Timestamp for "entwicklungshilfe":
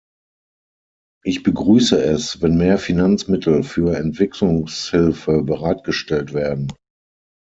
3.97-5.43